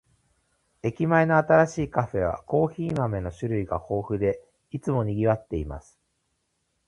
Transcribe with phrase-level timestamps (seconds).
[0.81, 5.99] 駅前の新しいカフェは、コーヒー豆の種類が豊富で、いつも賑わっています。